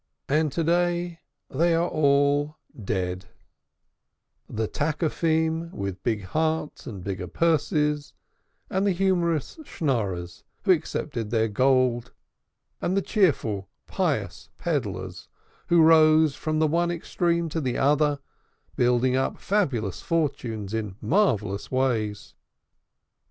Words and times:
And 0.27 0.51
to 0.53 0.63
day 0.63 1.19
they 1.47 1.75
are 1.75 1.87
alt 1.87 2.55
dead 2.83 3.25
the 4.49 4.67
Takeefim 4.67 5.69
with 5.73 6.01
big 6.01 6.23
hearts 6.23 6.87
and 6.87 7.03
bigger 7.03 7.27
purses, 7.27 8.15
and 8.67 8.87
the 8.87 8.93
humorous 8.93 9.59
Schnorrers, 9.63 10.43
who 10.63 10.71
accepted 10.71 11.29
their 11.29 11.47
gold, 11.47 12.13
and 12.81 12.97
the 12.97 13.03
cheerful 13.03 13.69
pious 13.85 14.49
peddlers 14.57 15.29
who 15.67 15.83
rose 15.83 16.33
from 16.33 16.59
one 16.59 16.89
extreme 16.89 17.47
to 17.49 17.61
the 17.61 17.77
other, 17.77 18.17
building 18.75 19.15
up 19.15 19.37
fabulous 19.37 20.01
fortunes 20.01 20.73
in 20.73 20.95
marvellous 20.99 21.69
ways. 21.69 22.33